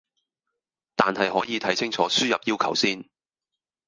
[0.95, 3.07] 但係可以睇清楚輸入要求先